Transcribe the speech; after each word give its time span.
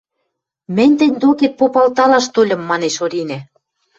—Мӹнь 0.75 0.95
тӹнь 0.99 1.17
докет 1.21 1.53
попалталаш 1.59 2.25
тольым,— 2.33 2.61
манеш 2.69 2.95
Оринӓ. 3.03 3.39